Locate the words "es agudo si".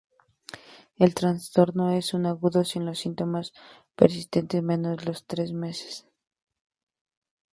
1.93-2.79